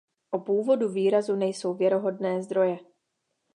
O 0.31 0.39
původu 0.39 0.89
výrazu 0.89 1.35
nejsou 1.35 1.73
věrohodné 1.73 2.43
zdroje. 2.43 2.77